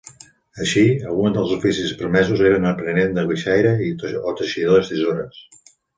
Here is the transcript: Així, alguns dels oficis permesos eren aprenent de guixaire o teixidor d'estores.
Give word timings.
Així, 0.63 0.85
alguns 1.09 1.35
dels 1.35 1.51
oficis 1.57 1.93
permesos 1.99 2.41
eren 2.53 2.65
aprenent 2.71 3.13
de 3.19 3.27
guixaire 3.33 3.75
o 3.85 4.35
teixidor 4.41 4.79
d'estores. 4.81 5.45